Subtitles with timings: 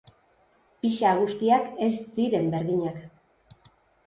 [0.85, 3.69] Pixa guztiak ez ziren berdinak.